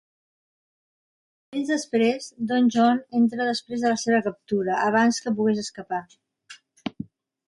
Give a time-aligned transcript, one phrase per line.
[1.51, 6.01] Moments després, Don John entra després de la seva captura, abans que pogués escapar.